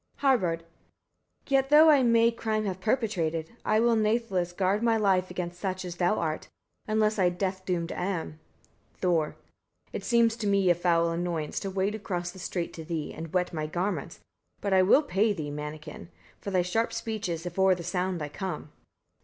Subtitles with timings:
[0.15, 0.61] Harbard.
[1.45, 1.45] 12.
[1.49, 5.85] Yet, though I may crime have perpetrated, I will nathless guard my life against such
[5.85, 6.47] as thou art;
[6.87, 8.39] unless I death doomed am.
[8.97, 9.35] Thor.
[9.89, 9.89] 13.
[9.93, 13.31] It seems to me a foul annoyance to wade across the strait to thee, and
[13.31, 14.21] wet my garments:
[14.59, 16.09] but I will pay thee, mannikin!
[16.39, 18.71] for thy sharp speeches, if o'er the sound I come.